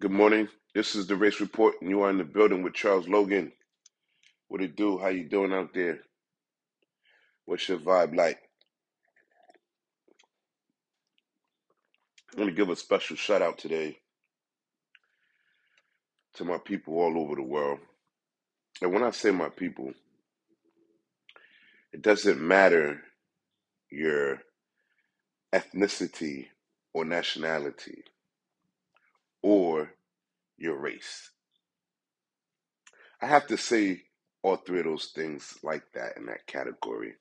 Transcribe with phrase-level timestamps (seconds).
[0.00, 0.48] Good morning.
[0.74, 3.52] This is the race report, and you are in the building with Charles Logan.
[4.48, 4.98] What it do?
[4.98, 6.00] How you doing out there?
[7.46, 8.38] What's your vibe like?
[12.36, 13.98] I want to give a special shout out today
[16.34, 17.80] to my people all over the world.
[18.82, 19.92] And when I say my people,
[21.92, 23.02] it doesn't matter
[23.90, 24.40] your
[25.54, 26.48] ethnicity
[26.94, 28.04] or nationality
[29.42, 29.92] or
[30.58, 31.30] your race.
[33.22, 34.02] I have to say
[34.42, 37.14] all three of those things like that in that category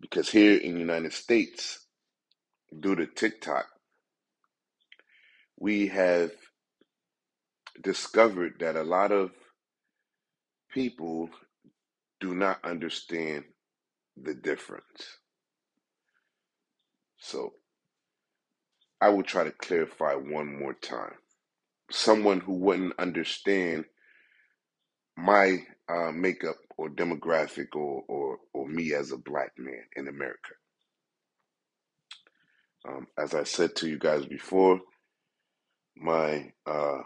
[0.00, 1.86] because here in the United States,
[2.78, 3.66] due to TikTok,
[5.58, 6.32] we have
[7.82, 9.32] discovered that a lot of
[10.72, 11.30] people
[12.20, 13.44] do not understand
[14.20, 15.18] the difference.
[17.18, 17.54] So
[19.00, 21.14] I will try to clarify one more time.
[21.90, 23.86] Someone who wouldn't understand
[25.16, 30.52] my uh, makeup or demographic or, or, or me as a black man in America.
[32.88, 34.80] Um, as I said to you guys before,
[35.96, 37.00] my uh,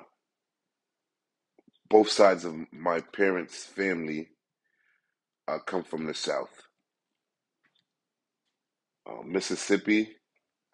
[1.90, 4.28] both sides of my parents' family
[5.48, 6.50] uh, come from the South.
[9.08, 10.16] Uh, Mississippi,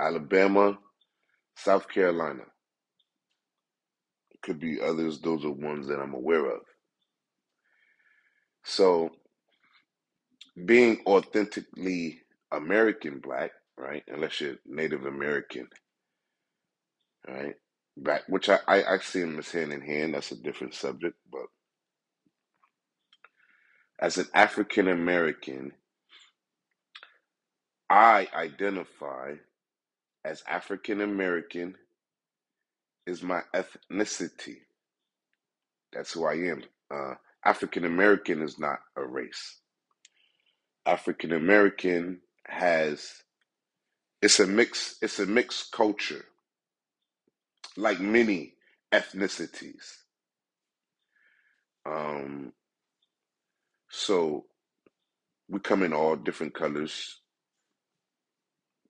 [0.01, 0.79] Alabama,
[1.65, 2.45] South Carolina.
[4.43, 6.63] Could be others, those are ones that I'm aware of.
[8.65, 9.11] So,
[10.67, 12.21] being authentically
[12.53, 15.69] American black, right, unless you're Native American,
[17.29, 17.55] right,
[17.97, 21.17] back, which I, I, I see them as hand in hand, that's a different subject,
[21.31, 21.47] but
[24.01, 25.73] as an African American,
[27.91, 29.35] I identify
[30.25, 31.77] as African American
[33.07, 34.59] is my ethnicity.
[35.93, 36.63] That's who I am.
[36.91, 39.59] Uh, African American is not a race.
[40.87, 43.13] African American has
[44.23, 46.25] it's a mix it's a mixed culture,
[47.77, 48.55] like many
[48.93, 49.99] ethnicities.
[51.87, 52.53] Um,
[53.91, 54.47] so
[55.49, 57.21] we come in all different colors,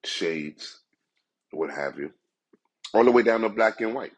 [0.05, 0.81] shades,
[1.53, 2.13] what have you,
[2.95, 4.13] all the way down to black and white.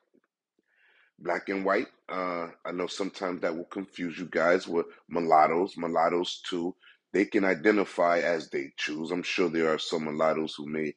[1.19, 5.76] Black and white, uh, I know sometimes that will confuse you guys with mulattoes.
[5.76, 6.75] Mulattoes too,
[7.12, 9.10] they can identify as they choose.
[9.12, 10.94] I'm sure there are some mulattoes who may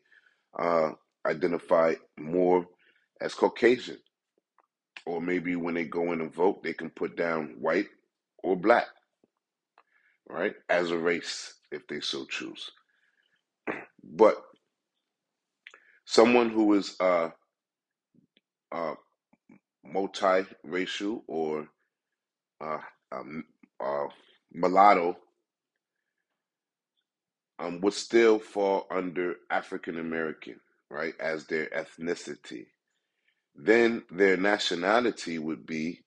[0.59, 0.91] uh,
[1.25, 2.67] identify more
[3.21, 3.99] as Caucasian,
[5.05, 7.87] or maybe when they go in and vote, they can put down white
[8.43, 8.87] or black,
[10.29, 12.71] right, as a race if they so choose.
[14.03, 14.37] But
[16.05, 17.29] someone who is uh,
[18.71, 18.93] uh,
[19.87, 21.67] multiracial or
[22.61, 22.79] uh,
[23.11, 23.43] um,
[23.83, 24.07] uh,
[24.53, 25.17] mulatto
[27.59, 32.65] um, would still fall under African American, right, as their ethnicity.
[33.55, 36.01] Then their nationality would be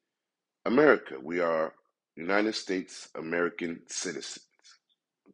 [0.67, 1.17] America.
[1.23, 1.73] We are
[2.17, 4.45] United States American citizens.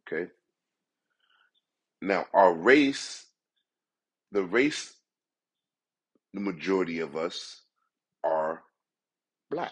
[0.07, 0.31] Okay.
[2.01, 3.25] Now, our race,
[4.35, 4.93] the race,
[6.33, 7.63] the majority of us
[8.23, 8.63] are
[9.51, 9.71] black.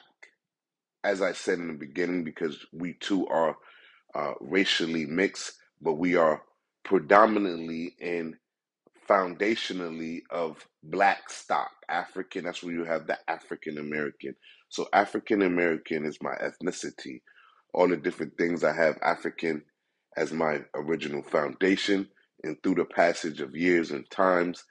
[1.04, 3.58] As I said in the beginning, because we too are
[4.16, 6.42] uh, racially mixed, but we are
[6.86, 8.36] predominantly and
[9.10, 11.72] foundationally of black stock.
[11.90, 14.36] African, that's where you have the African American.
[14.70, 17.22] So African American is my ethnicity.
[17.74, 19.64] All the different things I have African
[20.18, 22.08] as my original foundation.
[22.44, 24.64] And through the passage of years and times,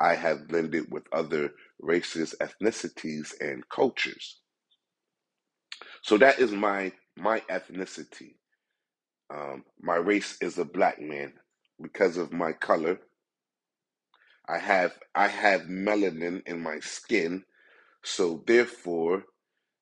[0.00, 4.40] I have blended with other races, ethnicities, and cultures.
[6.02, 8.34] So that is my my ethnicity.
[9.34, 11.34] Um, my race is a black man
[11.82, 13.00] because of my color.
[14.48, 17.44] I have I have melanin in my skin,
[18.04, 19.24] so therefore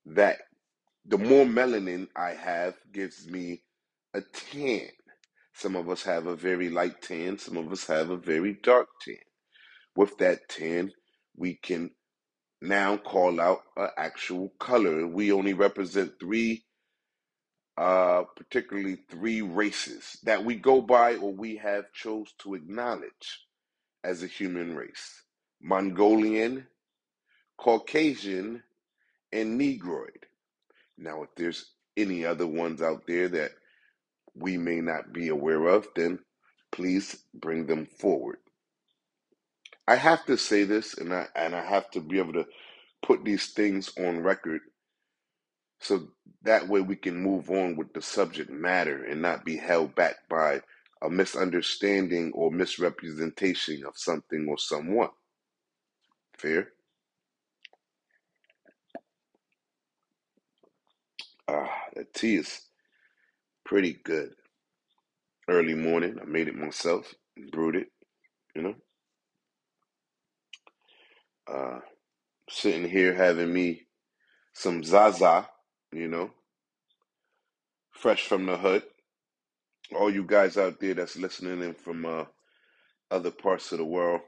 [0.07, 0.39] that
[1.07, 3.63] the more melanin I have gives me
[4.15, 4.89] a tan.
[5.59, 8.89] Some of us have a very light tan, some of us have a very dark
[9.05, 9.17] tan.
[9.97, 10.93] With that tan,
[11.37, 11.93] we can
[12.63, 15.07] now call out an actual color.
[15.07, 16.63] We only represent three
[17.79, 23.47] uh, particularly three races that we go by or we have chose to acknowledge
[24.05, 25.23] as a human race
[25.63, 26.67] Mongolian,
[27.59, 28.63] Caucasian,
[29.33, 30.27] and Negroid.
[30.99, 33.53] Now, if there's any other ones out there that
[34.41, 36.21] we may not be aware of, then
[36.73, 38.39] please bring them forward.
[39.89, 42.47] I have to say this, and I and I have to be able to
[43.03, 44.61] put these things on record
[45.81, 46.09] so
[46.43, 50.17] that way we can move on with the subject matter and not be held back
[50.31, 50.63] by
[51.03, 55.11] a misunderstanding or misrepresentation of something or someone.
[56.39, 56.71] Fair?
[61.49, 62.63] Ah, the tea is
[63.69, 64.31] pretty good.
[65.47, 67.15] Early morning, I made it myself,
[67.53, 67.89] brewed it,
[68.57, 68.75] you know.
[71.47, 71.81] Uh,
[72.49, 73.83] sitting here having me
[74.55, 75.49] some Zaza,
[75.93, 76.31] you know,
[77.93, 78.83] fresh from the hood.
[79.95, 82.25] All you guys out there that's listening in from uh,
[83.11, 84.23] other parts of the world,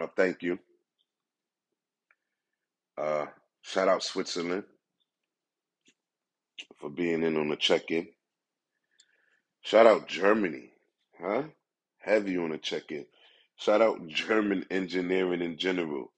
[0.00, 0.58] uh, thank you.
[2.96, 3.26] Uh,
[3.62, 4.64] shout out Switzerland
[6.80, 8.08] for being in on the check-in.
[9.62, 10.70] Shout out Germany,
[11.20, 11.44] huh?
[11.98, 13.06] Heavy on the check-in.
[13.56, 16.12] Shout out German engineering in general.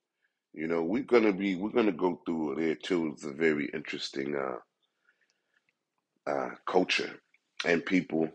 [0.52, 3.12] You know, we're gonna be we're gonna go through there too.
[3.12, 4.74] It's a very interesting uh,
[6.30, 7.20] uh, culture
[7.64, 8.28] and people.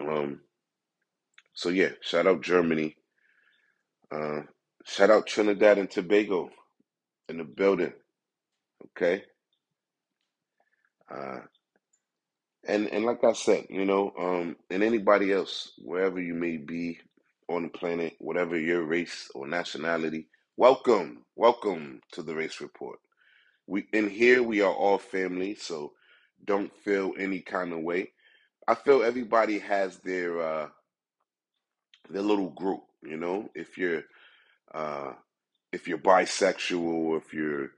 [0.00, 0.40] Um,
[1.54, 2.96] so yeah, shout out Germany.
[4.10, 4.42] Uh,
[4.84, 6.50] shout out Trinidad and Tobago
[7.28, 7.92] in the building.
[8.96, 9.24] Okay.
[11.12, 11.40] Uh,
[12.66, 17.00] and and like I said, you know, um, and anybody else, wherever you may be
[17.48, 22.98] on the planet, whatever your race or nationality, welcome, welcome to the Race Report.
[23.66, 25.92] We in here we are all family, so
[26.44, 28.12] don't feel any kind of way.
[28.68, 30.68] I feel everybody has their uh
[32.10, 33.50] their little group, you know.
[33.54, 34.04] If you're
[34.74, 35.12] uh
[35.72, 37.70] if you're bisexual, if you're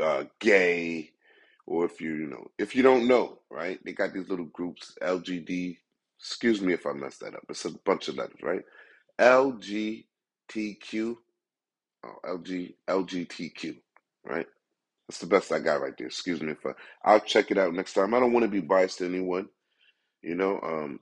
[0.00, 1.10] uh, gay,
[1.68, 3.80] or if you you know if you don't know, right?
[3.84, 5.78] They got these little groups, LGD.
[6.20, 7.44] Excuse me if I messed that up.
[7.50, 8.62] It's a bunch of letters, right?
[9.20, 10.04] LGTQ,
[12.06, 13.76] oh, LG LGTQ,
[14.26, 14.46] right?
[15.08, 16.08] That's the best I got right there.
[16.08, 16.72] Excuse me if I.
[17.04, 18.14] I'll check it out next time.
[18.14, 19.48] I don't want to be biased to anyone,
[20.22, 20.60] you know.
[20.62, 21.00] Um,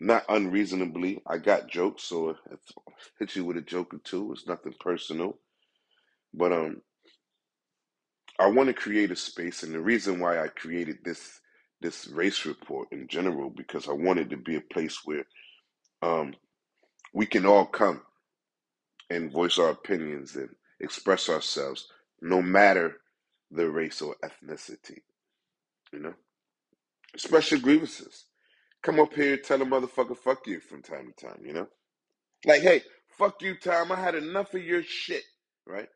[0.00, 1.22] not unreasonably.
[1.26, 2.60] I got jokes, so if
[3.20, 4.32] hit you with a joke or two.
[4.32, 5.38] It's nothing personal,
[6.34, 6.82] but um,
[8.40, 11.40] I want to create a space, and the reason why I created this
[11.82, 15.26] this race report in general because I wanted to be a place where
[16.02, 16.34] um
[17.14, 18.02] we can all come
[19.10, 20.50] and voice our opinions and
[20.80, 21.88] express ourselves,
[22.22, 22.98] no matter
[23.50, 25.00] the race or ethnicity.
[25.92, 26.14] You know,
[27.16, 28.26] special grievances.
[28.82, 31.42] Come up here, tell a motherfucker fuck you from time to time.
[31.44, 31.68] You know,
[32.46, 32.82] like hey,
[33.18, 33.92] fuck you, Tom.
[33.92, 35.24] I had enough of your shit.
[35.66, 35.88] Right?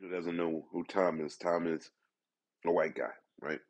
[0.00, 1.90] Who doesn't know who Tom is, Tom is
[2.66, 3.10] a white guy,
[3.40, 3.60] right?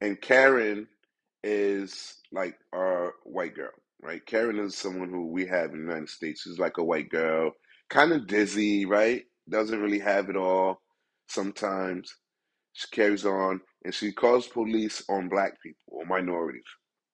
[0.00, 0.86] And Karen
[1.42, 3.72] is like our white girl,
[4.02, 4.24] right?
[4.26, 6.42] Karen is someone who we have in the United States.
[6.42, 7.52] She's like a white girl,
[7.90, 9.24] kind of dizzy, right?
[9.48, 10.80] Doesn't really have it all
[11.28, 12.14] sometimes.
[12.72, 16.62] She carries on and she calls police on black people or minorities.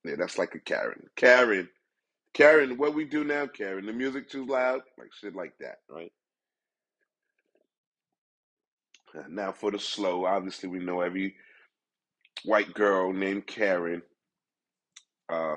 [0.05, 1.05] Yeah, that's like a Karen.
[1.17, 1.69] Karen,
[2.35, 3.87] Karen, what we do now, Karen?
[3.87, 4.81] The music too loud?
[4.99, 6.13] Like shit like that, right?
[9.31, 11.35] Now for the slow, obviously we know every
[12.45, 14.03] white girl named Karen
[15.29, 15.57] uh,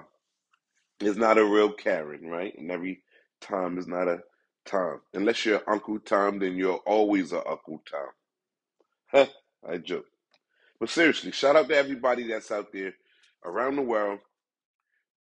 [0.99, 2.57] is not a real Karen, right?
[2.57, 3.01] And every
[3.41, 4.19] Tom is not a
[4.65, 5.01] Tom.
[5.13, 9.27] Unless you're Uncle Tom, then you're always a Uncle Tom.
[9.69, 10.05] I joke.
[10.79, 12.93] But seriously, shout out to everybody that's out there
[13.45, 14.19] around the world,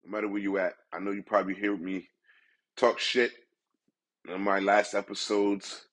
[0.05, 0.75] no matter where you at.
[0.93, 2.09] I know you probably hear me
[2.77, 3.33] talk shit
[4.29, 5.86] in my last episodes.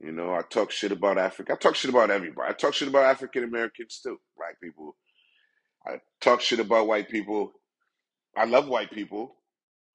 [0.00, 1.52] You know, I talk shit about Africa.
[1.52, 2.50] I talk shit about everybody.
[2.50, 4.96] I talk shit about African Americans too, black people.
[5.86, 7.52] I talk shit about white people.
[8.36, 9.36] I love white people.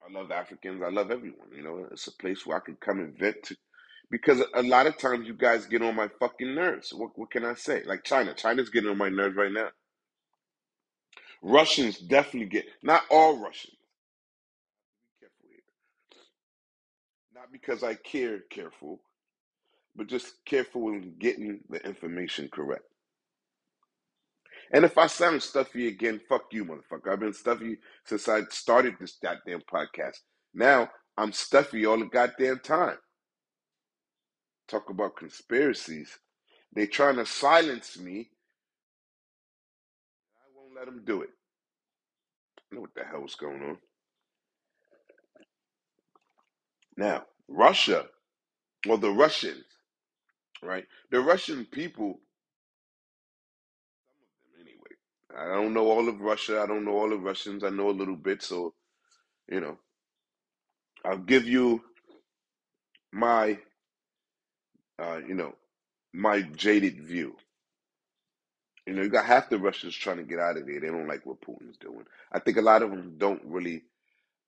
[0.08, 0.84] I love Africans.
[0.84, 1.50] I love everyone.
[1.56, 3.58] You know, it's a place where I can come and vent to.
[4.12, 6.94] Because a lot of times you guys get on my fucking nerves.
[6.94, 7.84] What, what can I say?
[7.86, 8.34] Like China.
[8.36, 9.70] China's getting on my nerves right now.
[11.42, 13.76] Russians definitely get, not all Russians.
[15.04, 15.62] Be careful here.
[17.36, 19.02] Not because I care careful,
[19.96, 22.84] but just careful in getting the information correct.
[24.72, 27.12] And if I sound stuffy again, fuck you, motherfucker.
[27.12, 30.18] I've been stuffy since I started this goddamn podcast.
[30.54, 32.98] Now I'm stuffy all the goddamn time.
[34.68, 36.18] Talk about conspiracies.
[36.74, 38.32] They're trying to silence me.
[40.38, 41.30] I won't let them do it.
[42.60, 43.78] I know what the hell's going on.
[46.98, 48.08] Now, Russia,
[48.88, 49.66] or the Russians,
[50.66, 50.86] right?
[51.12, 52.20] The Russian people,
[54.06, 55.52] some of them anyway.
[55.54, 56.62] I don't know all of Russia.
[56.62, 57.64] I don't know all of Russians.
[57.64, 58.44] I know a little bit.
[58.44, 58.74] So,
[59.50, 59.78] you know,
[61.06, 61.84] I'll give you
[63.14, 63.60] my
[65.00, 65.56] uh, you know
[66.14, 67.36] my jaded view.
[68.88, 70.80] You know, you got half the Russians trying to get out of there.
[70.80, 72.06] They don't like what Putin's doing.
[72.32, 73.84] I think a lot of them don't really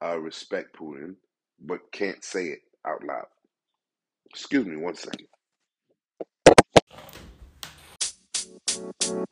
[0.04, 1.16] uh, respect Putin,
[1.60, 3.28] but can't say it out loud.
[4.30, 5.28] Excuse me one second.
[9.08, 9.26] You know,